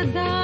[0.00, 0.39] सदा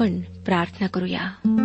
[0.00, 1.20] आपण प्रार्थना करूया.
[1.20, 1.58] हे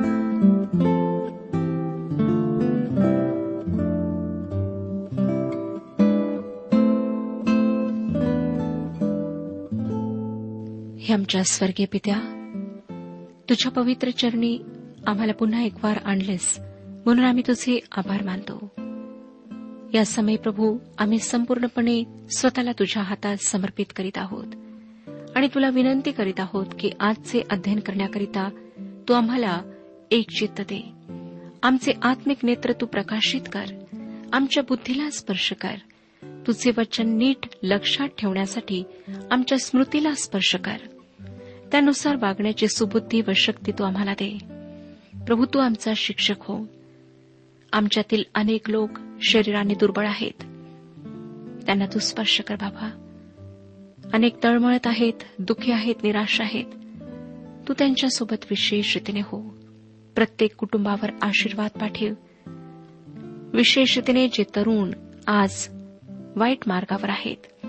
[11.13, 12.19] आमच्या स्वर्गीय पित्या
[13.49, 14.59] तुझ्या पवित्र चरणी
[15.07, 16.59] आम्हाला पुन्हा एक वार आणलेस
[17.05, 18.71] म्हणून आम्ही तुझे आभार मानतो.
[19.93, 22.03] या समय प्रभू आम्ही संपूर्णपणे
[22.37, 24.64] स्वतःला तुझ्या हातात समर्पित करीत आहोत.
[25.35, 28.49] आणि तुला विनंती करीत आहोत की आजचे अध्ययन करण्याकरिता
[29.09, 29.61] तू आम्हाला
[30.11, 30.91] एक चित्त दे.
[31.63, 33.65] आमचे आत्मिक नेत्र तू प्रकाशित कर.
[34.33, 35.75] आमच्या बुद्धीला स्पर्श कर.
[36.47, 38.83] तुझे वचन नीट लक्षात ठेवण्यासाठी
[39.31, 40.77] आमच्या स्मृतीला स्पर्श कर.
[41.71, 44.37] त्यानुसार वागण्याची सुबुद्धी व शक्ती तू आम्हाला दे.
[45.25, 46.65] प्रभू तू आमचा शिक्षक हो.
[47.73, 48.89] आमच्यातील अनेक लोक
[49.21, 50.39] शरीराने दुर्बळ आहेत.
[51.65, 53.04] त्यांना तू स्पर्श कर बाबा.
[54.15, 56.65] अनेक तळमळत आहेत दुःखी आहेत निराश आहेत.
[57.67, 59.41] तू त्यांच्यासोबत विशेष रीतीने हो.
[60.15, 62.13] प्रत्येक कुटुंबावर आशीर्वाद पाठव.
[63.53, 64.91] विशेष रीतीने जे तरुण
[65.27, 65.67] आज
[66.35, 67.65] वाईट मार्गावर आहेत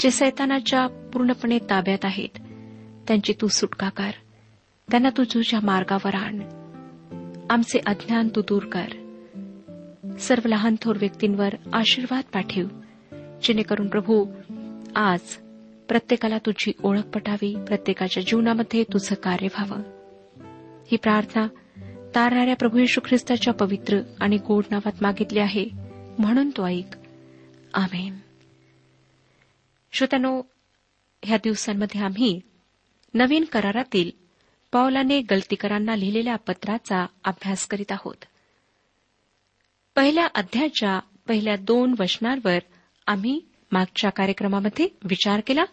[0.00, 2.38] जे सैतानाच्या पूर्णपणे ताब्यात आहेत
[3.08, 4.10] त्यांची तू सुटका कर.
[4.90, 6.40] त्यांना तू तुझ्या मार्गावर आण.
[7.50, 8.88] आमचे अज्ञान तू दूर कर.
[10.18, 12.64] सर्व लहान थोर व्यक्तींवर आशीर्वाद पाठव.
[13.42, 14.26] जेणेकरून प्रभू
[14.96, 15.20] आज
[15.88, 17.64] प्रत्येकाला तुझी ओळख पटावी.
[17.64, 19.82] प्रत्येकाच्या जीवनामध्ये तुझं कार्य व्हावं.
[20.86, 21.46] ही प्रार्थना
[22.14, 25.66] तारणाऱ्या प्रभू येशू ख्रिस्ताच्या पवित्र आणि गोड नावात मागितली आहे.
[26.18, 26.96] म्हणून तो ऐक.
[27.74, 28.18] आमेन.
[29.92, 30.42] श्रोत्यानो
[31.24, 32.40] ह्या दिवसांमध्ये आम्ही
[33.14, 34.10] नवीन करारातील
[34.72, 38.24] पावलाने गलतीकरांना लिहिलेल्या पत्राचा अभ्यास करीत आहोत.
[39.94, 42.58] पहिल्या अध्यायाच्या पहिल्या दोन वचनांवर
[43.06, 43.40] आम्ही
[43.72, 45.64] मागच्या कार्यक्रमामध्ये विचार केला.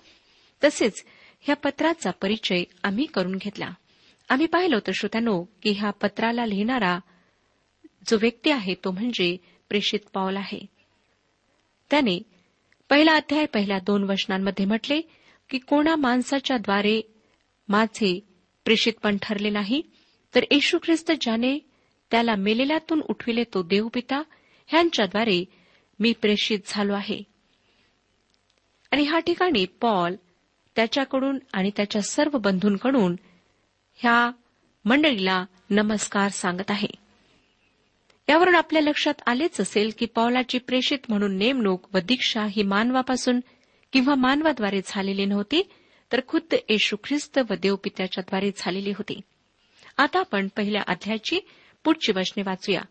[0.63, 1.03] तसेच
[1.41, 3.69] ह्या पत्राचा परिचय आम्ही करून घेतला.
[4.29, 6.99] आम्ही पाहिलं होतं श्रोत्यानो की ह्या पत्राला लिहिणारा
[8.07, 9.37] जो व्यक्ती आहे तो म्हणजे
[9.69, 10.65] प्रेषित पाऊल आहे.
[11.89, 12.19] त्याने
[12.89, 15.01] पहिला अध्याय पहिल्या दोन वचनांमध्ये म्हटले
[15.49, 17.01] की कोणा माणसाच्या द्वारे
[17.69, 18.19] माझे
[18.65, 19.81] प्रेषितपण ठरले नाही
[20.35, 21.59] तर येशू ख्रिस्त ज्याने
[22.11, 24.21] त्याला मेलेल्यातून उठविले तो देवपिता
[24.67, 25.45] ह्यांच्याद्वारे
[25.99, 27.32] मी प्रेषित झालो आहे.
[28.93, 30.15] आणि ह्या ठिकाणी पॉल
[30.75, 33.15] त्याच्याकडून आणि त्याच्या सर्व बंधूंकडून
[33.95, 34.31] ह्या
[34.85, 36.87] मंडळीला नमस्कार सांगत आहे.
[38.29, 43.39] यावरून आपल्या लक्षात आलेच असेल की पॉलाची प्रेषित म्हणून नेमणूक व दीक्षा ही मानवापासून
[43.93, 45.69] किंवा मानवाद्वारे झालेली नव्हती
[46.11, 49.21] तर खुद्द येशू ख्रिस्त व देवपित्याच्याद्वारे झालेली होती.
[49.97, 51.39] आता आपण पहिल्या अध्यायाची
[51.83, 52.81] पुढची वचने वाचूया.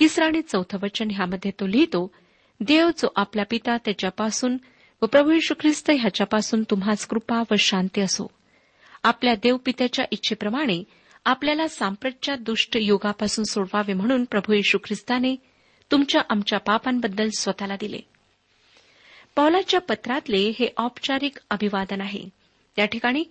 [0.00, 2.14] तिसरं आणि चौथं वचन ह्यामध्ये तो लिहितो
[2.60, 4.56] देव जो आपला पिता त्याच्यापासून
[5.02, 8.30] व प्रभू येशू ख्रिस्त ह्याच्यापासून तुम्हाच कृपा व शांती असो.
[9.02, 10.84] आपल्या देवपित्याच्या इच्छेप्रमाणे
[11.24, 15.36] आपल्याला सांप्रतच्या दुष्ट योगापासून सोडवावे म्हणून प्रभू येशू ख्रिस्ताने
[15.90, 17.98] तुमच्या आमच्या पापांबद्दल स्वतःला दिले.
[19.36, 22.28] पौलाच्या पत्रातले हे औपचारिक अभिवादन आहे.
[22.76, 23.24] त्या ठिकाणी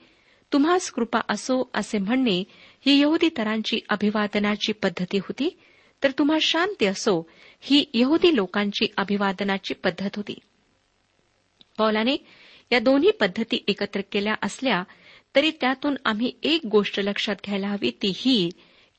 [0.53, 2.43] तुम्हास कृपा असो असे म्हणणे
[2.85, 5.57] ही यहुदी तरांची अभिवादनाची पद्धती होती
[6.03, 7.29] तर तुम्हा शांती असो
[7.59, 10.39] ही यहुदी लोकांची अभिवादनाची पद्धत होती.
[11.79, 12.15] पौलाने
[12.71, 14.83] या दोन्ही पद्धती एकत्र केल्या असल्या
[15.35, 18.49] तरी त्यातून आम्ही एक गोष्ट लक्षात घ्यायला हवी ती ही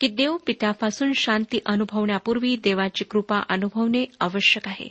[0.00, 4.88] की देव पित्यापासून शांती अनुभवण्यापूर्वी देवाची कृपा अनुभवणे आवश्यक आहे.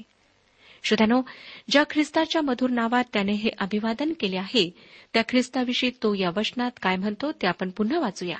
[0.83, 1.21] श्रोत्यानो
[1.69, 4.69] ज्या ख्रिस्ताच्या मधुर नावात त्याने हे अभिवादन केले आहे
[5.13, 8.37] त्या ख्रिस्ताविषयी तो या वचनात काय म्हणतो ते आपण पुन्हा वाचूया.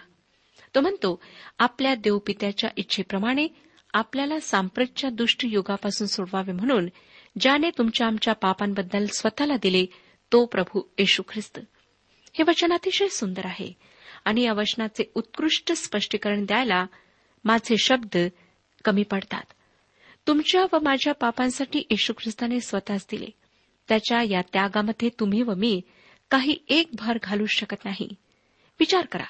[0.76, 1.20] तो म्हणतो
[1.60, 3.48] आपल्या देवपित्याच्या इच्छेप्रमाणे
[3.94, 6.88] आपल्याला सांप्रतच्या दुष्ट युगापासून सोडवावे म्हणून
[7.40, 9.86] ज्याने तुमच्या आमच्या पापांबद्दल स्वतःला दिले
[10.32, 11.60] तो प्रभू येशू ख्रिस्त.
[12.34, 13.74] हे वचन अतिशय सुंदर आहे.
[14.26, 16.86] आणि या वचनाचे उत्कृष्ट स्पष्टीकरण द्यायला
[17.46, 18.18] माझे शब्द
[18.86, 19.42] कमी पडतात.
[20.28, 23.26] तुमच्या व माझ्या पापांसाठी येशू ख्रिस्ताने स्वतःच दिले.
[23.88, 25.82] त्याच्या या त्यागामध्ये तुम्ही व मी
[26.32, 28.10] काही एक भर घालू शकत नाही.
[28.80, 29.26] विचार करा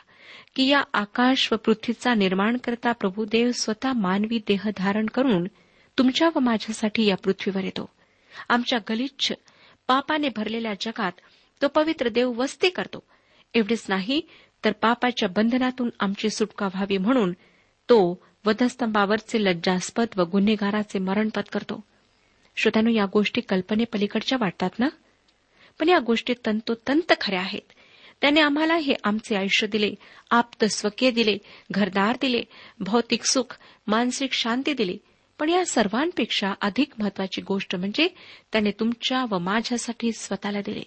[0.55, 5.47] की या आकाश व पृथ्वीचा निर्माण करता प्रभुदेव स्वतः मानवी देह धारण करून
[5.97, 7.89] तुमच्या व माझ्यासाठी या पृथ्वीवर येतो.
[8.49, 9.31] आमच्या गलिच्छ
[9.87, 11.11] पापाने भरलेल्या जगात
[11.61, 13.03] तो पवित्र देव वस्ती करतो.
[13.53, 14.21] एवढेच नाही
[14.65, 17.31] तर पापाच्या बंधनातून आमची सुटका व्हावी म्हणून
[17.89, 21.83] तो वधस्तंभावरचे लज्जास्पद व गुन्हेगाराचे मरण पत्करतो
[22.55, 24.87] श्रोत्यानो या गोष्टी कल्पनेपलीकडच्या वाटतात ना?
[25.79, 27.71] पण या गोष्टी तंतोतंत खऱ्या आहेत.
[28.21, 29.93] त्याने आम्हाला हे आमचे आयुष्य दिले
[30.31, 31.37] आप्त स्वकीय दिले
[31.71, 32.43] घरदार दिले
[32.79, 34.97] भौतिक सुख मानसिक शांती दिली.
[35.39, 38.07] पण या सर्वांपेक्षा अधिक महत्वाची गोष्ट म्हणजे
[38.51, 40.83] त्याने तुमच्या व माझ्यासाठी स्वतःला दिले.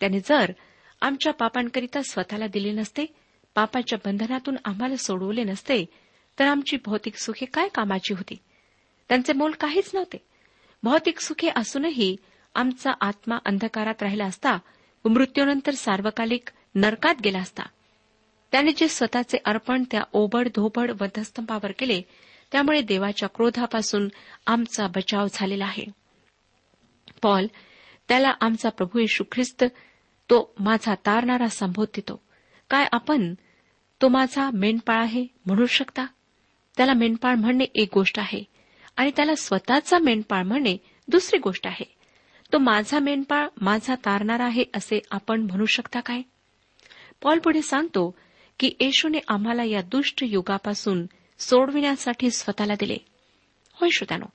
[0.00, 0.52] त्याने जर
[1.00, 3.06] आमच्या पापांकरिता स्वतःला दिले नसते
[3.54, 5.84] पापाच्या बंधनातून आम्हाला सोडवले नसते
[6.38, 8.34] तर आमची भौतिक सुखे काय कामाची होती?
[9.08, 10.16] त्यांचे मोल काहीच नव्हते.
[10.82, 12.16] भौतिक सुखे असूनही
[12.54, 14.58] आमचा आत्मा अंधकारात राहिला असता
[15.04, 17.62] व मृत्यूनंतर सार्वकालिक नरकात गेला असता.
[18.52, 22.02] त्याने जे स्वतःचे अर्पण त्या ओबड धोबड वधस्तंभावर केले
[22.52, 24.08] त्यामुळे देवाच्या क्रोधापासून
[24.46, 25.84] आमचा बचाव झालेला आहे.
[27.22, 27.46] पॉल
[28.08, 29.64] त्याला आमचा प्रभू येशू ख्रिस्त
[30.30, 32.22] तो माझा तारणारा संबोधितो.
[32.70, 33.34] काय आपण
[34.02, 36.06] तो माझा मेंढपाळ आहे म्हणू शकता?
[36.76, 38.44] त्याला मेंढपाळ म्हणणे एक गोष्ट आहे
[38.96, 40.76] आणि त्याला स्वतःचा मेंढपाळ म्हणणे
[41.08, 41.96] दुसरी गोष्ट आहे.
[42.52, 46.22] तो माझा मेंढपाळ माझा तारणारा आहे असे आपण म्हणू शकता काय?
[47.22, 48.14] पॉल पुढे सांगतो
[48.58, 51.06] की येशूने आम्हाला या दुष्ट युगापासून
[51.38, 52.96] सोडविण्यासाठी स्वतःला दिले.
[53.72, 54.26] होय श्रोत्यानो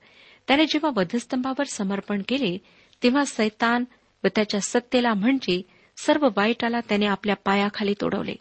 [0.48, 2.58] त्याने जेव्हा वधस्तंभावर समर्पण केले
[3.02, 3.84] तेव्हा सैतान
[4.24, 5.62] व त्याच्या सत्तेला म्हणजे
[5.96, 8.34] सर्व वाईटाला त्याने आपल्या पायाखाली तोडवले.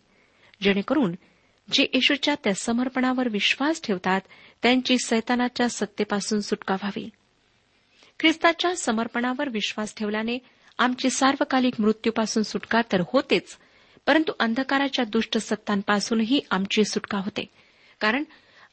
[0.61, 1.15] जेणेकरून
[1.71, 4.21] जे येशूच्या त्या समर्पणावर विश्वास ठेवतात
[4.63, 7.09] त्यांची सैतानाच्या सत्तेपासून सुटका व्हावी.
[8.19, 10.37] ख्रिस्ताच्या समर्पणावर विश्वास ठेवल्याने
[10.77, 13.57] आमची सार्वकालिक मृत्यूपासून सुटका तर होतेच
[14.05, 17.45] परंतु अंधकाराच्या दुष्ट सत्तांपासूनही आमची सुटका होते.
[17.99, 18.23] कारण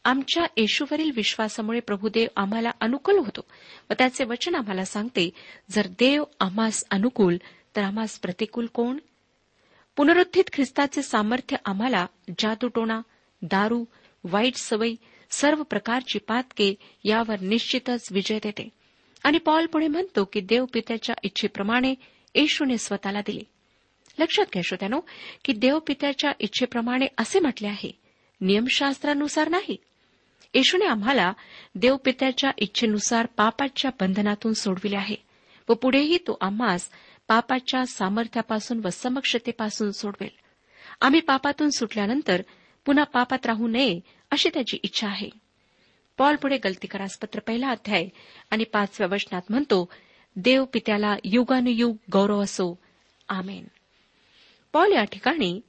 [0.05, 3.40] आमच्या येशूवरील विश्वासामुळे प्रभुदेव आम्हाला अनुकूल होतो
[3.90, 5.31] व त्याचे वचन आम्हाला सांगते
[5.71, 7.37] जर देव आम्हास अनुकूल
[7.76, 8.99] तर आम्हास प्रतिकूल कोण?
[9.97, 12.07] पुनरुत्थित ख्रिस्ताचे सामर्थ्य आम्हाला
[12.38, 13.00] जादूटोणा
[13.43, 13.85] दारू
[14.25, 14.97] वाईट सवयी
[15.31, 16.75] सर्व प्रकारची पातके
[17.05, 18.69] यावर निश्चितच विजय देते.
[19.25, 21.95] आणि पॉल पुढे म्हणतो की देव पित्याच्या इच्छेप्रमाणे
[22.35, 23.40] येशूने स्वतःला दिले.
[24.19, 25.00] लक्षात घ्या श्रोत्यानो
[25.45, 28.08] की देव पित्याच्या इच्छेप्रमाणे असे म्हटले आहे
[28.40, 29.76] नियमशास्त्रानुसार नाही.
[30.54, 31.33] येशूने आम्हाला
[31.75, 35.16] देवपित्याच्या इच्छेनुसार पापाच्या बंधनातून सोडविले आहे
[35.68, 36.90] व पुढेही तो आम्हास
[37.28, 40.30] पापाच्या सामर्थ्यापासून व समक्षतेपासून सोडवेल.
[41.00, 42.42] आम्ही पापातून सुटल्यानंतर
[42.85, 45.30] पुन्हा पापात राहू नये अशी त्याची इच्छा आहे.
[46.18, 48.09] पॉल पुढे गलतीकरासपत्र पहिला अध्याय
[48.50, 49.88] आणि पाचव्या वचनात म्हणतो
[50.37, 52.78] देव पित्याला युगानुयुग गौरव असो.
[53.28, 53.64] आमेन.
[54.73, 55.61] पॉल या ठिकाणी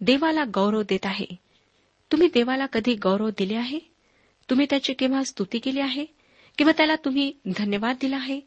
[0.00, 1.49] देवाला गौरव देत आहे.
[2.12, 3.78] तुम्ही देवाला कधी गौरव दिले आहे?
[4.50, 6.04] तुम्ही त्याची केव्हा स्तुती केली आहे?
[6.58, 8.40] किंवा त्याला तुम्ही धन्यवाद दिला आहे?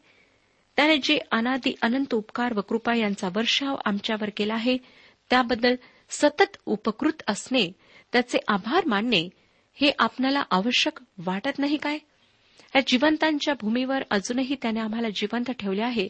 [0.76, 4.76] त्याने जे अनादि अनंत उपकार व कृपा यांचा वर्षाव आमच्यावर केला आहे
[5.30, 5.74] त्याबद्दल
[6.10, 7.72] सतत उपकृत असणे
[8.12, 9.28] त्याचे आभार मानणे
[9.74, 11.98] हे आपणाला आवश्यक वाटत नाही काय?
[12.76, 16.08] या जिवंतांच्या भूमीवर अजूनही त्याने आम्हाला जिवंत ठेवले आहे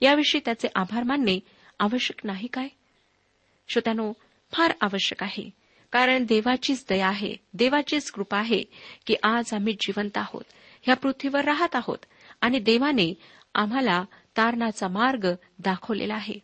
[0.00, 1.40] याविषयी त्याचे आभार मानणे
[1.78, 2.68] आवश्यक नाही काय?
[3.68, 4.12] श्रोत्यानो
[4.52, 5.63] फार आवश्यक आहे.
[5.94, 8.62] कारण देवाचीच दया आहे देवाचीच कृपा आहे
[9.06, 10.42] की आज आम्ही जिवंत आहोत
[10.82, 11.98] ह्या पृथ्वीवर राहत आहोत
[12.40, 13.14] आणि देवाने
[13.54, 14.04] आम्हाला
[14.36, 15.26] तारणाचा मार्ग
[15.58, 16.34] दाखवलेला आहे.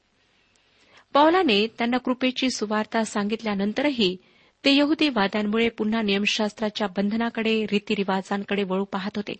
[1.14, 4.16] पौलाने त्यांना कृपेची सुवार्ता सांगितल्यानंतरही
[4.64, 9.34] ते यहुदीवाद्यांमुळे पुन्हा नियमशास्त्राच्या बंधनाकडे रीतिरिवाजांकडे वळू पाहत होते.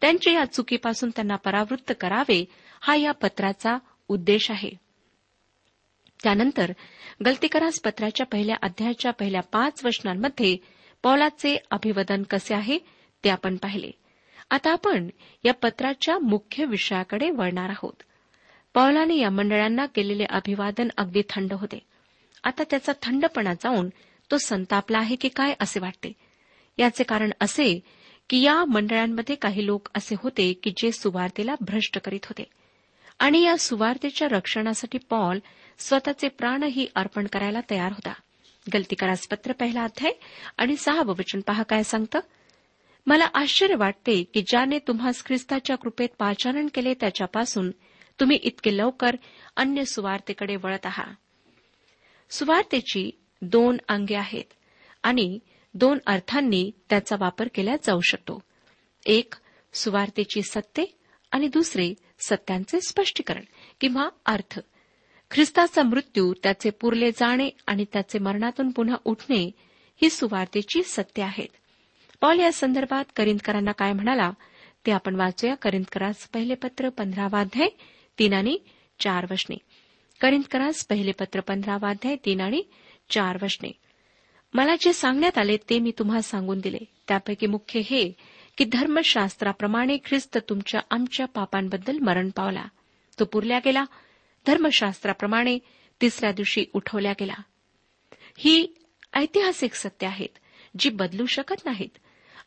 [0.00, 2.44] त्यांच्या या चुकीपासून त्यांना परावृत्त करावे
[2.80, 3.78] हा या पत्राचा
[4.08, 4.89] उद्देश आहे.
[6.22, 6.72] त्यानंतर
[7.26, 10.56] गलतीकरास पत्राच्या पहिल्या अध्यायाच्या पहिल्या पाच वचनांमध्ये
[11.02, 12.78] पौलाचे अभिवदन कसे आहे
[13.24, 13.90] ते आपण पाहिले.
[14.50, 15.08] आता आपण
[15.44, 18.02] या पत्राच्या मुख्य विषयाकडे वळणार आहोत.
[18.74, 21.78] पौलाने या मंडळांना केलेले अभिवादन अगदी थंड होते.
[22.44, 23.88] आता त्याचा थंडपणा जाऊन
[24.30, 26.12] तो संतापला आहे की काय असे वाटते?
[26.78, 27.80] याचे कारण असे
[28.30, 32.44] की या मंडळांमध्ये काही लोक असे होते की जे सुवार्तेला भ्रष्ट करीत होते.
[33.18, 35.38] आणि या सुवार्तेच्या रक्षणासाठी पॉल
[35.80, 38.12] स्वतःचे प्राणही अर्पण करायला तयार होता.
[38.74, 40.12] गलतीकारास पत्र पहिला अध्याय
[40.58, 42.20] आणि सहावं वचन पहा काय सांगतं?
[43.06, 47.70] मला आश्चर्य वाटते की ज्याने तुम्हास ख्रिस्ताच्या कृपेत पाचारण केले त्याच्यापासून
[48.20, 49.16] तुम्ही इतके लवकर
[49.56, 51.14] अन्य सुवार्तेकडे वळत आहात.
[52.30, 53.10] सुवार्तेची
[53.42, 54.52] दोन अंगे आहेत
[55.02, 55.38] आणि
[55.74, 58.42] दोन अर्थांनी त्याचा वापर केला जाऊ शकतो.
[59.06, 59.34] एक
[59.72, 60.84] सुवार्तेची सत्य
[61.30, 61.94] आणि दुसरे
[62.26, 63.42] सत्यांचे स्पष्टीकरण
[63.80, 64.60] किंवा अर्थ.
[65.30, 69.50] ख्रिस्ताचा मृत्यू त्याचे पुरले जाणे आणि त्याचे मरणातून पुन्हा उठणे
[70.02, 71.48] ही सुवार्तेची सत्य आहेत.
[72.20, 74.30] पॉल या संदर्भात करिंदकरांना काय म्हणाला?
[74.86, 77.68] ते आपण वाचूया करिंदकरास पहिले पत्र पंधरावाध्याय
[78.18, 78.58] तीन आणि
[79.00, 79.56] चार वशने.
[80.20, 82.62] करिंदकरास पहिले पत्र पंधरावाध्याय तीन आणि
[83.10, 83.68] चार वशने.
[84.54, 86.78] मला जे सांगण्यात आले ते मी तुम्हा सांगून दिले.
[87.08, 88.12] त्यापैकी मुख्य हे
[88.58, 92.64] की धर्मशास्त्राप्रमाणे ख्रिस्त तुमच्या आमच्या पापांबद्दल मरण पावला.
[93.18, 93.84] तो पुरल्या गेला.
[94.46, 95.58] धर्मशास्त्राप्रमाणे
[96.00, 97.34] तिसऱ्या दिवशी उठवल्या गेला
[98.38, 98.74] ही
[99.14, 100.38] ऐतिहासिक सत्य आहेत
[100.78, 101.98] जी बदलू शकत नाहीत.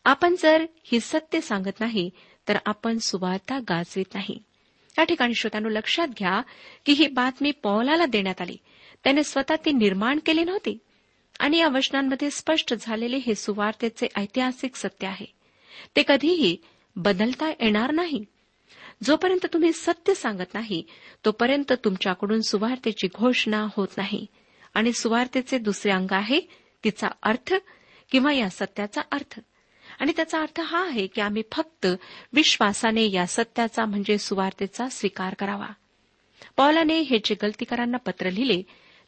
[0.06, 2.10] आपण जर ही सत्य सांगत नाही
[2.48, 4.44] तर आपण सुवार्ता गाजवीत नाही.
[4.98, 6.42] या ठिकाणी श्रोतांनो लक्षात घ्या
[6.86, 8.58] की ही बातमी पौलाला देण्यात आली.
[9.04, 10.78] त्याने स्वतः ती निर्माण केली नव्हती.
[11.40, 15.26] आणि या वचनांमध्ये स्पष्ट झालेले हे सुवार्तेचे ऐतिहासिक सत्य आहे.
[15.96, 16.58] ते कधीही
[16.96, 18.26] बदलता येणार नाही.
[19.04, 20.84] जोपर्यंत तुम्ही सत्य सांगत नाही
[21.26, 24.26] तोपर्यंत तुमच्याकडून सुवार्तेची घोषणा होत नाही.
[24.74, 26.40] आणि सुवार्तेचे दुसरे अंग आहे
[26.84, 27.54] तिचा अर्थ
[28.12, 29.40] किंवा या सत्याचा अर्थ.
[30.00, 31.88] आणि त्याचा अर्थ हा आहे की आम्ही फक्त
[32.34, 35.68] विश्वासाने या सत्याचा म्हणजे सुवार्तेचा स्वीकार करावा.
[36.58, 38.62] पौलाने हे जे गलतीकारांना पत्र लिहिले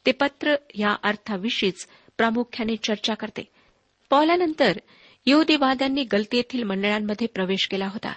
[0.06, 1.88] ते पत्र या अर्थाविषयीच
[2.18, 3.48] प्रामुख्याने चर्चा करते.
[4.10, 4.78] पौलानंतर
[5.26, 8.14] यहुदीवाद्यांनी गलती येथील मंडळांमध्ये प्रवेश केला होता.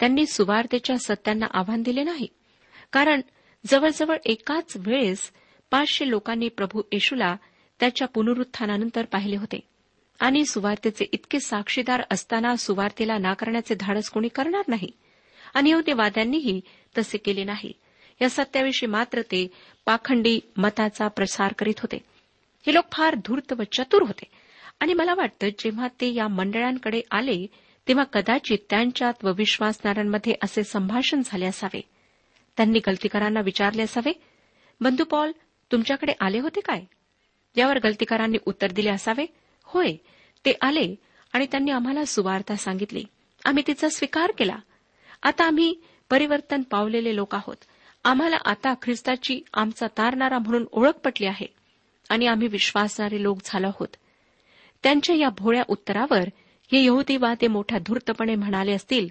[0.00, 2.26] त्यांनी सुवार्तेच्या सत्यांना आव्हान दिले नाही.
[2.92, 3.20] कारण
[3.66, 5.32] जवळजवळ एकाच वेळेस
[5.70, 7.36] पाचशे लोकांनी प्रभू येशूला
[7.80, 9.60] त्याच्या पुनरुत्थानानंतर पाहिले होते.
[10.20, 14.90] आणि सुवार्तेचे इतके साक्षीदार असताना सुवार्तेला नाकारण्याचे धाडस कोणी करणार नाही.
[15.54, 16.60] आणि वाद्यांनीही
[16.98, 17.72] तसे केले नाही.
[18.22, 19.48] या सत्याविषयी मात्र ते
[19.86, 21.96] पाखंडी मताचा प्रसार करीत होते.
[22.66, 24.24] हे लोक फार धूर्त व चतुर होते.
[24.80, 27.46] आणि मला वाटतं जेव्हा ते या मंडळांकडे आले
[27.90, 31.80] तेव्हा कदाचित त्यांच्यात व विश्वासणाऱ्यांमध्ये असे संभाषण झाले असावे.
[32.56, 34.12] त्यांनी गलतीकारांना विचारले असावे
[34.80, 35.32] बंधू पॉल
[35.72, 36.84] तुमच्याकडे आले होते काय?
[37.56, 39.26] यावर गलतीकारांनी उत्तर दिले असावे
[39.64, 39.92] होय
[40.44, 40.94] ते आले
[41.32, 43.04] आणि त्यांनी आम्हाला सुवार्ता सांगितली.
[43.44, 44.56] आम्ही तिचा स्वीकार केला.
[45.22, 45.74] आता आम्ही
[46.10, 47.56] परिवर्तन पावलेले लोक आहोत.
[48.04, 51.54] आम्हाला आता ख्रिस्ताची आमचा तारणारा म्हणून ओळख पटली आहे
[52.08, 53.96] आणि आम्ही विश्वासणारे लोक झालो आहोत.
[54.82, 56.28] त्यांच्या या भोळ्या उत्तरावर
[56.72, 59.08] हे यहुदीवादे मोठ्या धूर्तपणे म्हणाले असतील.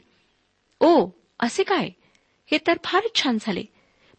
[0.79, 1.07] ओ
[1.39, 1.89] असे काय?
[2.51, 3.63] हे तर फारच छान झाले.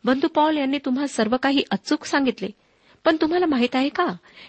[0.05, 2.49] बंधू पॉल यांनी तुम्हाला सर्व काही अचूक सांगितले.
[3.05, 4.07] पण तुम्हाला माहीत आहे का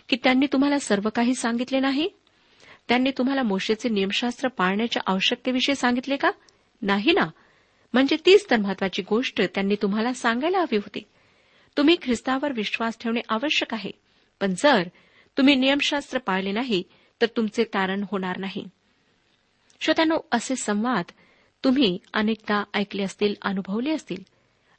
[0.09, 2.09] की त्यांनी तुम्हाला सर्व काही सांगितले नाही?
[2.87, 6.31] त्यांनी तुम्हाला मोशेचे नियमशास्त्र पाळण्याच्या आवश्यकतेविषयी सांगितले का?
[6.81, 7.27] नाही ना.
[7.93, 10.99] म्हणजे तीच तर महत्वाची गोष्ट त्यांनी तुम्हाला सांगायला हवी होती.
[11.77, 13.91] तुम्ही ख्रिस्तावर विश्वास ठेवणे आवश्यक आहे.
[14.41, 14.87] पण जर
[15.37, 16.83] तुम्ही नियमशास्त्र पाळले नाही
[17.21, 18.69] तर तुमचे तारण होणार नाही.
[19.81, 21.05] श्रोत्यानो असे संवाद
[21.63, 24.23] तुम्ही अनेकदा ऐकले असतील अनुभवले असतील.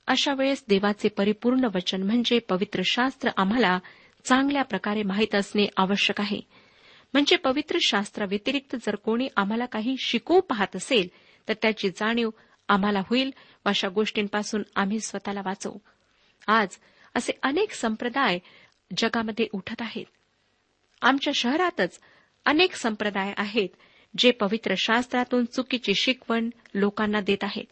[0.06, 3.78] अशा वेळेस देवाचे परिपूर्ण वचन म्हणजे पवित्र शास्त्र आम्हाला
[4.24, 6.40] चांगल्या प्रकारे माहीत असणे आवश्यक आहे.
[7.12, 11.08] म्हणजे पवित्र शास्त्राव्यतिरिक्त जर कोणी आम्हाला काही शिकवू पाहत असेल
[11.48, 12.30] तर त्याची जाणीव
[12.68, 13.30] आम्हाला होईल
[13.66, 15.78] व अशा गोष्टींपासून आम्ही स्वतःला वाचवू.
[16.46, 16.68] आज
[17.14, 18.38] असे अनेक संप्रदाय
[18.96, 20.06] जगामध्ये उठत आहेत.
[21.02, 22.00] आमच्या शहरातच
[22.44, 23.68] अनेक संप्रदाय आहेत
[24.18, 27.64] जे पवित्र शास्त्रातून चुकीची शिकवण लोकांना देत आहेत.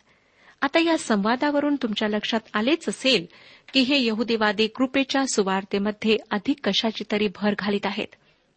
[0.61, 3.27] आता या संवादावरून तुमच्या लक्षात आलेच असेल
[3.73, 8.07] की हे यहुदीवादी कृपेच्या सुवार्तेमध्ये अधिक कशाची तरी भर घालीत आहेत.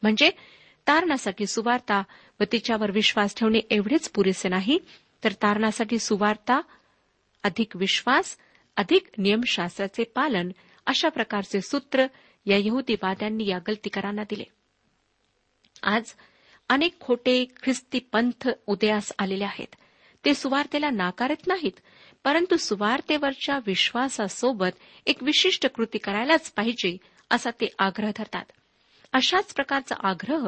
[0.02, 0.30] म्हणजे
[0.88, 2.04] तारणासाठी सुवार्ता
[2.40, 4.80] व तिच्यावर विश्वास ठेवणे एवढेच पुरेसे नाही
[5.24, 6.62] तर तारणासाठी सुवार्ता
[7.44, 8.38] अधिक विश्वास
[8.78, 10.52] अधिक नियमशास्त्राचे पालन
[10.86, 12.06] अशा प्रकारचे सूत्र
[12.46, 14.44] या यहुदीवाद्यांनी या गलतीकरांना दिले.
[15.84, 16.04] आज
[16.74, 19.76] अनेक खोटे ख्रिस्ती पंथ उदयास आलेले आहेत.
[20.26, 21.72] ते सुवार्तेला नाकारत नाहीत
[22.24, 26.98] परंतु सुवार्तेवरच्या विश्वासासोबत एक विशिष्ट कृती करायलाच पाहिजे
[27.30, 28.46] असा ते आग्रह धरतात.
[29.14, 30.48] अशाच प्रकारचा आग्रह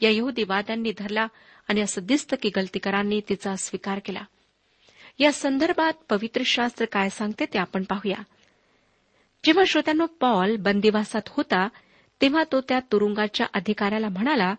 [0.00, 1.26] या यहुदीवाद्यांनी धरला
[1.68, 4.24] आणि असं दिसतं की गलतीकरांनी तिचा स्वीकार केला.
[5.18, 8.22] या संदर्भात पवित्र शास्त्र काय सांगते ते आपण पाहूया.
[9.44, 11.68] जेव्हा श्रोत्यानो पॉल बंदिवासात होता
[12.20, 14.54] तेव्हा तो त्या तुरुंगाच्या अधिकाऱ्याला म्हणाला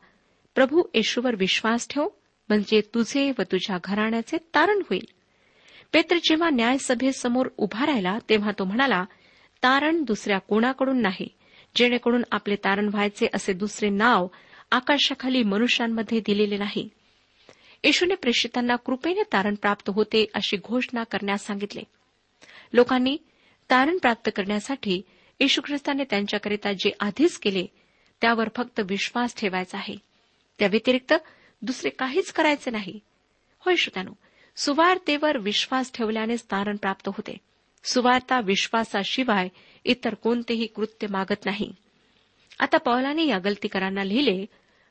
[0.56, 2.08] प्रभू येशूवर विश्वास ठेव
[2.50, 5.06] म्हणजे तुझे व तुझ्या घराण्याचे तारण होईल.
[5.94, 9.06] पेत्र जेव्हा न्यायसभेसमोर उभा राहिला तेव्हा तो म्हणाला
[9.64, 11.28] तारण दुसऱ्या कोणाकडून नाही
[11.76, 14.28] जेणेकरून आपले तारण व्हायचे असे दुसरे नाव
[14.72, 16.90] आकाशाखाली मनुष्यांमध्ये दिलेले नाही.
[17.84, 21.82] येशूने प्रेषितांना कृपेने तारण प्राप्त होते अशी घोषणा करण्यास सांगितले.
[22.74, 23.18] लोकांनी
[23.70, 25.02] तारण प्राप्त करण्यासाठी
[25.40, 27.66] येशू ख्रिस्ताने त्यांच्याकरिता जे आधीच केले
[28.22, 29.96] त्यावर फक्त विश्वास ठेवायचा आहे.
[30.60, 31.14] त्या व्यतिरिक्त
[31.62, 33.00] दुसरे काहीच करायचे नाही.
[33.60, 34.12] होय श्रोत्यानो
[34.56, 37.38] सुवार्तेवर विश्वास ठेवल्यानेच तारण प्राप्त होते.
[37.84, 39.48] सुवार्ता विश्वासाशिवाय
[39.84, 41.72] इतर कोणतेही कृत्य मागत नाही.
[42.60, 44.46] आता पौलाने या गलतीकरांना लिहिले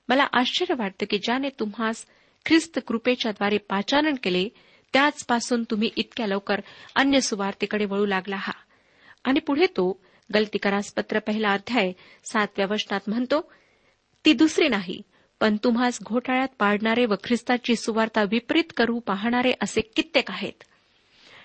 [0.09, 2.07] मला आश्चर्य वाटतं की ज्याने तुम्हास
[2.47, 4.49] ख्रिस्त कृपेच्याद्वारे पाचारण केले
[4.93, 6.61] त्याचपासून तुम्ही इतक्या लवकर
[6.95, 8.53] अन्य सुवार्तेकडे वळू लागला हा.
[9.25, 10.01] आणि पुढे तो
[10.35, 11.93] गलतीकरास पत्र पहिला अध्याय
[12.25, 13.53] सातव्या वचनात म्हणतो
[14.25, 15.03] ती दुसरी नाही
[15.41, 20.65] पण तुम्हास घोटाळ्यात पाडणारे व ख्रिस्ताची सुवार्ता विपरीत करू पाहणारे असे कित्येक आहेत.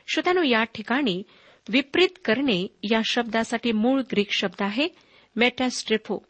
[0.08, 1.24] श्रोत्यानो या ठिकाणी
[1.70, 4.88] विपरीत करणे या शब्दासाठी मूळ ग्रीक शब्द आहे
[5.36, 6.26] मेटॅस्ट्रिफो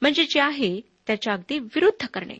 [0.00, 2.36] म्हणजे जे आहे त्याच्या अगदी विरुद्ध करणे.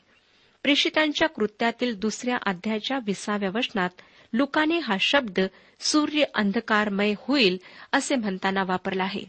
[0.63, 3.91] प्रेषितांच्या कृत्यातील दुसऱ्या अध्यायाच्या विसाव्या वचनात
[4.33, 5.41] लुकाने हा शब्द
[5.81, 7.59] सूर्य अंधकारमय होईल
[7.93, 9.25] असे म्हणताना वापरला आहे.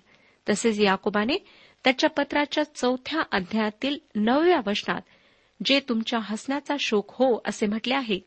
[0.50, 1.38] तसेच याकोबाने
[1.84, 5.02] त्याच्या पत्राच्या चौथ्या अध्यायातील नवव्या वचनात
[5.66, 8.20] जे तुमच्या हसण्याचा शोक हो असे म्हटले आहे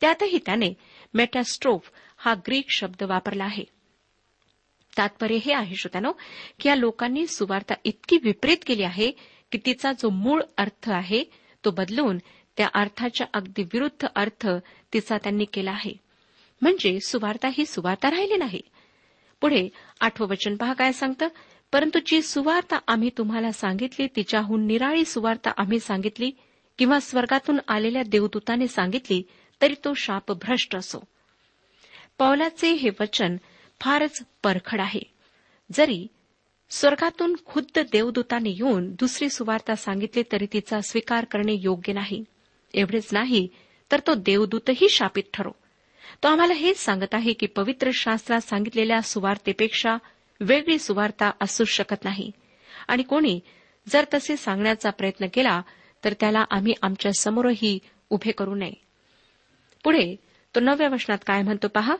[0.00, 0.74] त्यातही त्याने
[1.14, 3.64] मेटॅस्ट्रोफ हा ग्रीक शब्द वापरला आहे.
[4.98, 6.12] तात्पर्य हे आहे श्रोत्यानो
[6.60, 9.10] की या लोकांनी सुवार्ता इतकी विपरीत केली आहे
[9.52, 11.24] की तिचा जो मूळ अर्थ आहे
[11.64, 12.18] तो बदलून
[12.56, 14.48] त्या अर्थाच्या अगदी विरुद्ध अर्थ
[14.92, 15.92] तिचा त्यांनी केला आहे.
[16.62, 18.60] म्हणजे सुवार्ता ही सुवार्ता राहिली नाही.
[19.40, 19.68] पुढे
[20.00, 21.28] आठवं वचन पहा काय सांगतं?
[21.72, 26.30] परंतु जी सुवार्ता आम्ही तुम्हाला सांगितली तिच्याहून निराळी सुवार्ता आम्ही सांगितली
[26.78, 29.22] किंवा स्वर्गातून आलेल्या देवदूताने सांगितली
[29.62, 31.04] तरी तो शाप भ्रष्ट असो.
[32.18, 33.36] पौलाचे हे वचन
[33.80, 35.00] फारच परखड आहे.
[35.72, 36.06] जरी
[36.70, 42.24] स्वर्गातून खुद्द देवदूताने येऊन दुसरी सुवार्ता सांगितली तरी तिचा स्वीकार करणे योग्य नाही.
[42.74, 43.48] एवढेच नाही
[43.92, 45.50] तर तो देवदूतही शापित ठरो.
[46.22, 49.96] तो आम्हाला हेच सांगत आहे की पवित्र शास्त्रात सांगितलेल्या सुवार्तेपेक्षा
[50.40, 52.30] वेगळी सुवार्ता असू शकत नाही.
[52.88, 53.40] आणि कोणी
[53.88, 55.62] जर तसे सांगण्याचा प्रयत्न केला
[56.04, 57.78] तर त्याला आम्ही आमच्या समोरही
[58.10, 58.72] उभे करू नये.
[59.84, 60.16] पुढे
[60.54, 61.96] तो नव्या वचनात काय म्हणतो पहा?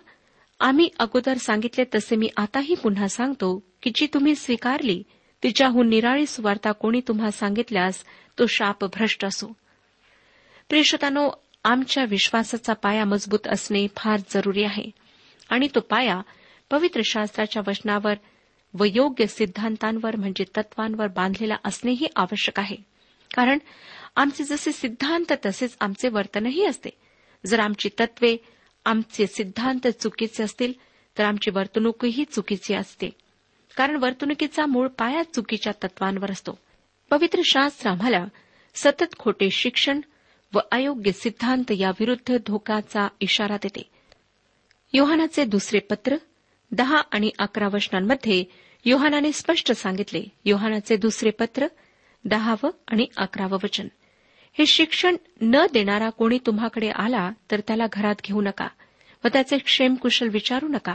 [0.61, 5.03] आम्ही अगोदर सांगितले तसे मी आताही पुन्हा सांगतो की जी तुम्ही स्वीकारली
[5.43, 8.05] तिच्याहून निराळी सुवार्ता कोणी तुम्हा सांगितल्यास
[8.39, 9.47] तो शाप भ्रष्ट असो.
[10.69, 11.31] प्रेषतानो
[11.65, 14.91] आमच्या विश्वासाचा पाया मजबूत असणे फार जरुरी आहे.
[15.51, 16.21] आणि तो पाया
[16.71, 18.15] पवित्र शास्त्राच्या वचनावर
[18.75, 22.77] व योग्य सिद्धांतांवर म्हणजे तत्वांवर बांधलेला असणेही आवश्यक आहे.
[23.35, 23.59] कारण
[24.17, 26.91] आमचे जसे सिद्धांत तसेच आमचे वर्तनही असते.
[27.47, 28.37] जर आमची तत्वे
[28.85, 30.73] आमचे सिद्धांत चुकीचे असतील
[31.19, 33.11] तर आमची वर्तणूकही चुकीची असते.
[33.77, 36.59] कारण वर्तणुकीचा मूळ पाया चुकीच्या तत्वांवर असतो.
[37.11, 38.25] पवित्र शास्त्र आम्हाला
[38.75, 40.01] सतत खोटे शिक्षण
[40.55, 43.91] व अयोग्य सिद्धांत याविरुद्ध धोकाचा इशारा देते.
[44.93, 46.17] योहानाचे दुसरे पत्र
[46.73, 48.45] दहा आणि अकरा वचनांमध्ये
[48.85, 50.25] योहानाने स्पष्ट सांगितले.
[50.45, 51.67] योहानाचे दुसरे पत्र
[52.25, 53.89] दहावं आणि अकरावं वचन.
[54.53, 58.69] हे शिक्षण न देणारा कोणी तुम्हाकडे आला तर त्याला घरात घेऊ नका
[59.25, 60.95] व त्याचे क्षेमकुशल विचारू नका.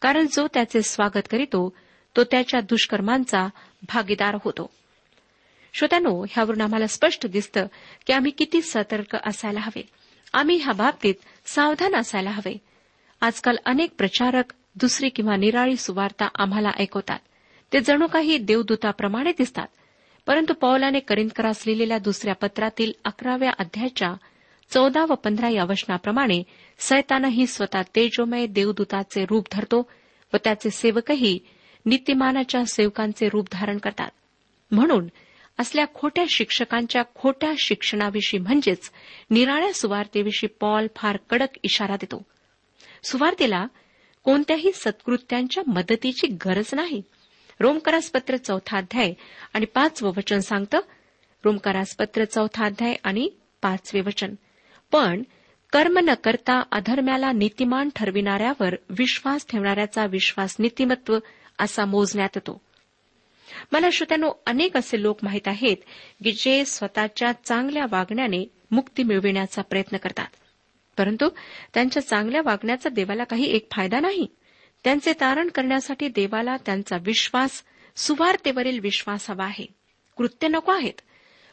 [0.00, 1.76] कारण जो त्याचे स्वागत करीतो
[2.16, 3.46] तो त्याच्या दुष्कर्मांचा
[3.82, 4.70] भागीदार होतो.
[5.74, 7.66] श्रोत्यानो ह्यावरून आम्हाला स्पष्ट दिसतं
[8.06, 9.88] की आम्ही किती सतर्क असायला हवे.
[10.32, 11.14] आम्ही ह्या बाबतीत
[11.46, 12.58] सावधान असायला हवे.
[13.20, 17.18] आजकाल अनेक प्रचारक दुसरी किंवा निराळी सुवार्ता आम्हाला ऐकवतात.
[17.72, 19.66] ते जणू काही देवदूताप्रमाणे दिसतात.
[20.28, 24.14] परंतु पौलाने करिंदकरास लिहिलेल्या दुसऱ्या पत्रातील अकराव्या अध्यायाच्या
[24.70, 26.42] चौदा व पंधरा या वचनाप्रमाणे
[26.78, 29.90] सैतानही स्वतः तेजोमय देवदूताचे रूप धरतो
[30.34, 31.38] व त्याचे सेवकही
[31.86, 34.10] नीतिमानाच्या सेवकांचे रूप धारण करतात.
[34.70, 35.06] म्हणून
[35.58, 38.90] असल्या खोट्या शिक्षकांच्या खोट्या शिक्षणाविषयी म्हणजेच
[39.30, 42.22] निराळ्या सुवार्तेविषयी पॉल फार कडक इशारा देतो.
[43.02, 43.66] सुवार्तेला
[44.24, 47.02] कोणत्याही सत्कृत्यांच्या मदतीची गरज नाही.
[47.60, 49.12] रोमकरासपत्र चौथा अध्याय
[49.54, 50.78] आणि पाचवं वचन सांगतं
[51.44, 53.30] रोमकरासपत्र चौथा अध्याय आणि
[53.62, 54.34] पाचवे वचन.
[54.92, 55.22] पण
[55.72, 61.18] कर्म न करता अधर्म्याला नीतिमान ठरविणाऱ्यावर विश्वास ठेवणाऱ्याचा विश्वास नीतिमत्व
[61.58, 62.60] असा मोजण्यात येतो.
[63.72, 65.76] मला श्रोत्यानो अनेक असे लोक माहीत आहेत
[66.24, 70.26] की जे स्वतःच्या चांगल्या वागण्याने मुक्ती मिळविण्याचा प्रयत्न करतात.
[70.98, 71.28] परंतु
[71.74, 74.26] त्यांच्या चांगल्या वागण्याचा देवाला काही एक फायदा नाही.
[74.84, 77.62] त्यांचे तारण करण्यासाठी देवाला त्यांचा विश्वास
[77.96, 79.66] सुवार्तेवरील विश्वास हवा आहे.
[80.16, 80.94] कृत्य नको आहेत.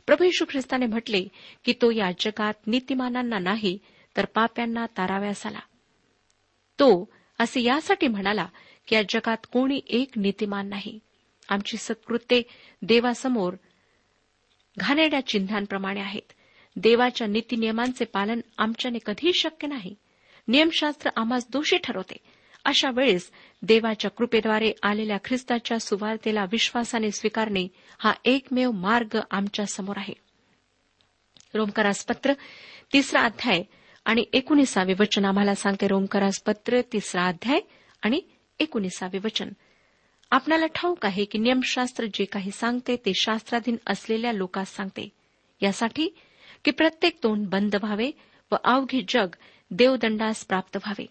[0.05, 1.27] प्रभू यशू ख्रिस्ताने म्हटले
[1.65, 3.79] की तो या जगात नीतिमानांना नाही
[4.17, 5.59] तर पाप्यांना ताराव्यास आला
[6.79, 8.47] तो असे यासाठी म्हणाला
[8.87, 10.99] की या जगात कोणी एक नीतिमान नाही.
[11.49, 12.43] आमची सत्कृत्ये
[12.81, 13.53] देवासमोर
[14.77, 16.33] घाणेड्या चिन्हांप्रमाणे आहेत.
[16.75, 19.95] देवाच्या नीतीनियमांचे पालन आमच्याने कधीही शक्य नाही.
[20.47, 22.17] नियमशास्त्र आम्हास दोषी ठरवते.
[22.65, 27.67] अशा वेळेस देवाच्या कृपेद्वारे आलेल्या ख्रिस्ताच्या सुवार्तेला विश्वासाने स्वीकारणे
[27.99, 30.13] हा एकमेव मार्ग आमच्यासमोर आहे.
[31.53, 32.33] रोमकरास पत्र
[32.93, 33.63] तिसरा अध्याय
[34.05, 35.87] आणि एकोणीसावे वचन आम्हाला सांगते.
[35.87, 37.59] रोमकरास पत्र तिसरा अध्याय
[38.01, 38.21] आणि
[38.59, 39.49] एकोणीसावे वचन.
[40.31, 45.09] आपणाला ठाऊक आहे की नियमशास्त्र जे काही सांगते ते शास्त्राधीन असलेल्या लोकांस सांगते.
[45.61, 46.07] यासाठी
[46.65, 48.11] की प्रत्येक तोंड बंद व्हावे
[48.51, 49.27] व अवघे जग
[49.71, 51.05] देवदंडास प्राप्त व्हावे.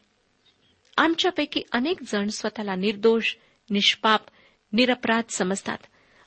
[0.97, 3.35] आमच्यापैकी अनेक जण स्वतःला निर्दोष
[3.71, 4.21] निष्पाप
[4.73, 5.79] निरपराध समजतात.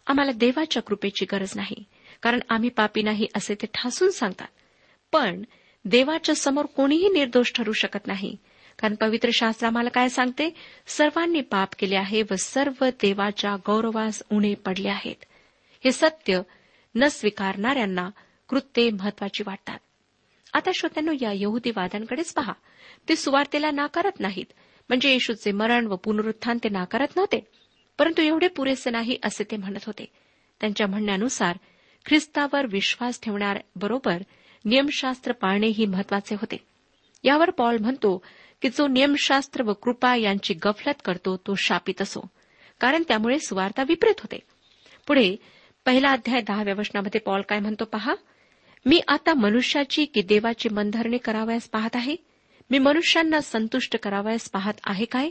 [0.07, 1.83] आम्हाला देवाच्या कृपेची गरज नाही
[2.21, 4.47] कारण आम्ही पापी नाही असे ते ठासून सांगतात.
[5.11, 5.43] पण
[5.85, 8.35] देवाच्या समोर कोणीही निर्दोष ठरू शकत नाही
[8.79, 10.49] कारण पवित्र शास्त्र आम्हाला काय सांगते?
[10.87, 15.15] सर्वांनी पाप केले आहे व सर्व देवाच्या गौरवास उणे पडले आहेत.
[15.83, 16.41] हे सत्य
[16.95, 18.09] न स्वीकारणाऱ्यांना
[18.49, 19.79] कृत्ये महत्वाची वाटतात.
[20.57, 22.53] आता श्रोत्यांनो या यहुदीवाद्यांकडेच पहा.
[23.09, 24.45] ते सुवार्तेला नाकारत नाहीत.
[24.89, 27.47] म्हणजे येशूचे मरण व पुनरुत्थान ते नाकारत नव्हते.
[27.99, 30.05] परंतु एवढे पुरेसे नाही असे ते म्हणत होते.
[30.59, 31.57] त्यांच्या म्हणण्यानुसार
[32.05, 34.21] ख्रिस्तावर विश्वास ठेवण्याबरोबर
[34.65, 36.57] नियमशास्त्र पाळणेही महत्त्वाचे होते.
[37.23, 38.23] यावर पॉल म्हणतो
[38.61, 42.21] की जो नियमशास्त्र व कृपा यांची गफलत करतो तो शापित असो.
[42.79, 44.39] कारण त्यामुळे सुवार्ता विपरीत होते.
[45.07, 45.35] पुढे
[45.85, 48.15] पहिला अध्याय दहाव्या वचनामध्ये पॉल काय म्हणतो पहा?
[48.85, 52.15] मी आता मनुष्याची की देवाची मनधरणी करावयास पाहत आहे?
[52.69, 55.29] मी मनुष्यांना संतुष्ट करावयास पाहत आहे काय?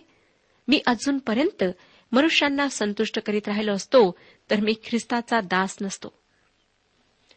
[0.69, 1.65] मी अजूनपर्यंत
[2.13, 4.19] मनुष्यांना संतुष्ट करीत राहिलो असतो
[4.51, 6.19] तर मी ख्रिस्ताचा दास नसतो.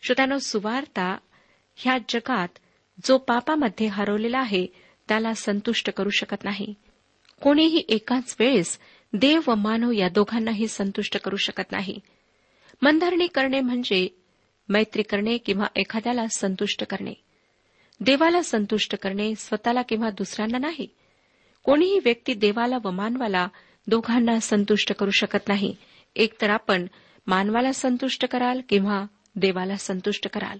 [0.03, 1.17] श्रोत्यानो सुवार्ता
[1.75, 2.47] ह्या जगात
[3.05, 4.67] जो पापामध्ये हरवलेला आहे
[5.07, 6.73] त्याला संतुष्ट करू शकत नाही.
[7.41, 8.79] कोणीही एकाच वेळेस
[9.13, 11.99] देव व मानव या दोघांनाही संतुष्ट करू शकत नाही.
[12.81, 14.18] मनधरणी करणे म्हणजे
[14.69, 17.13] मैत्री करणे किंवा एखाद्याला संतुष्ट करणे.
[18.01, 20.87] देवाला संतुष्ट करणे स्वतःला किंवा दुसऱ्यांना नाही.
[21.63, 23.47] कोणीही व्यक्ती देवाला व मानवाला
[23.87, 25.75] दोघांना संतुष्ट करू शकत नाही.
[26.15, 26.87] एकतर आपण
[27.27, 29.05] मानवाला संतुष्ट कराल किंवा
[29.35, 30.57] देवाला संतुष्ट कराल.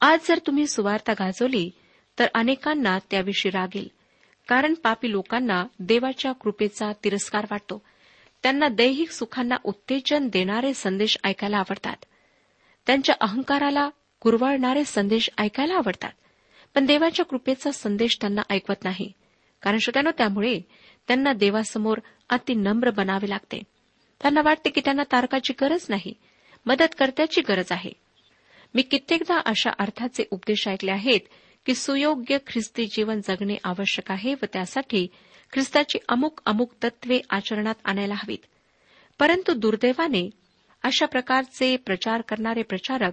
[0.00, 1.70] आज जर तुम्ही सुवार्ता गाजवली
[2.18, 3.88] तर अनेकांना त्याविषयी रागेल.
[4.48, 7.82] कारण पापी लोकांना देवाच्या कृपेचा तिरस्कार वाटतो.
[8.42, 12.04] त्यांना दैहिक सुखांना उत्तेजन देणारे संदेश ऐकायला आवडतात.
[12.90, 16.10] त्यांच्या अहंकाराला कुरवाळणारे संदेश ऐकायला आवडतात.
[16.74, 19.12] पण देवाच्या कृपेचा संदेश त्यांना ऐकवत नाही.
[19.62, 20.60] कारण श्रोत्यानो त्यामुळे
[21.08, 21.98] त्यांना देवासमोर
[22.30, 23.62] अति नम्र बनावे लागते.
[24.22, 26.14] त्यांना वाटते की त्यांना तारकाची गरज नाही
[26.66, 27.92] मदतकर्त्याची गरज आहे.
[28.74, 31.20] मी कित्येकदा अशा अर्थाचे उपदेश ऐकले आहेत
[31.66, 35.06] की सुयोग्य ख्रिस्ती जीवन जगणे आवश्यक आहे व त्यासाठी
[35.52, 38.46] ख्रिस्ताची अमुक अमुक तत्वे आचरणात आणायला हवीत.
[39.18, 40.30] परंतु दुर्दैवाने
[40.82, 43.12] अशा प्रकारचे प्रचार करणारे प्रचारक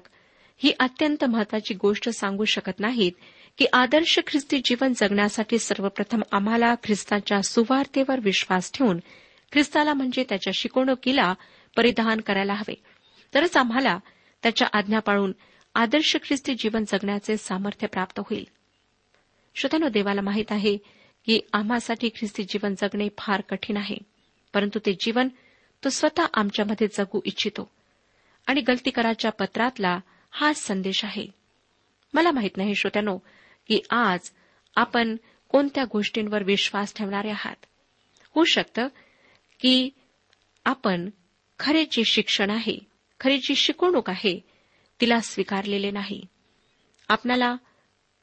[0.58, 3.12] ही अत्यंत महत्वाची गोष्ट सांगू शकत नाहीत
[3.58, 8.98] की आदर्श ख्रिस्ती जीवन जगण्यासाठी सर्वप्रथम आम्हाला ख्रिस्ताच्या सुवार्तेवर विश्वास ठेवून
[9.52, 11.34] ख्रिस्ताला म्हणजे त्याच्या शिकवणुकीला
[11.76, 12.74] परिधान करायला हवे.
[13.34, 14.00] तरच आम्हाला
[14.44, 15.32] त्याच्या आज्ञा पाळून
[15.76, 18.46] आदर्श ख्रिस्ती जीवन जगण्याचे सामर्थ्य प्राप्त होईल.
[19.56, 20.78] श्रोत्यानो देवाला माहीत आहे
[21.26, 23.98] की आम्हासाठी ख्रिस्ती जीवन जगणे फार कठीण आहे
[24.54, 25.28] परंतु ते जीवन
[25.84, 27.72] तो स्वतः आमच्यामध्ये जगू इच्छितो.
[28.48, 30.00] आणि गलतीकराच्या पत्रातला
[30.32, 31.28] हा संदेश आहे.
[32.14, 33.18] मला माहीत नाही श्रोत्यानो
[33.68, 34.32] की आज
[34.76, 35.16] आपण
[35.50, 37.66] कोणत्या गोष्टींवर विश्वास ठेवणारे आहात?
[38.36, 38.88] होऊ शकतं
[39.60, 39.90] की
[40.66, 41.10] आपण
[41.60, 42.78] खरे जे शिक्षण आहे
[43.20, 44.40] खरी जी शिकवणूक आहे
[45.02, 46.24] तिला स्वीकारलेले नाही.
[47.10, 47.56] आपल्याला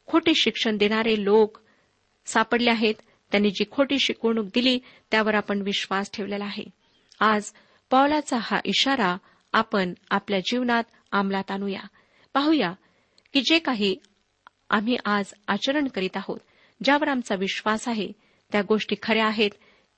[0.06, 1.58] खोटे शिक्षण देणारे लोक
[2.26, 2.94] सापडले आहेत
[3.30, 4.78] त्यांनी जी खोटी शिकवणूक दिली
[5.10, 6.64] त्यावर आपण विश्वास ठेवलेला आहे.
[7.24, 7.52] आज
[7.90, 9.16] पौलाचा हा इशारा
[9.52, 11.80] आपण आपल्या जीवनात अंमलात आणूया.
[12.34, 12.72] पाहूया
[13.32, 13.96] की जे काही
[14.70, 16.38] आम्ही आज आचरण करीत आहोत
[16.84, 18.08] ज्यावर आमचा विश्वास आहे
[18.52, 19.50] त्या गोष्टी खऱ्या आहेत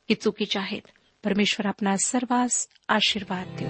[0.09, 0.81] की चुकीच्या आहेत.
[1.25, 3.69] परमेश्वर आपणा सर्वांस आशीर्वाद देऊ.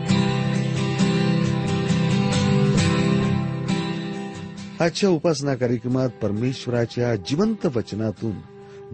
[4.84, 8.36] आजच्या उपासना कार्यक्रमात परमेश्वराच्या जिवंत वचनातून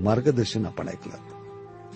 [0.03, 1.42] मार्गदर्शन आपण ऐकलं.